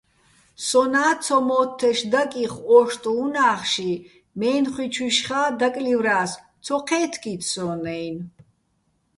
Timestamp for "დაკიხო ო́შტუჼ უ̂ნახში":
2.11-3.91